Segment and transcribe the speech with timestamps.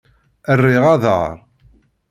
[0.59, 1.35] Rriɣ aḍar.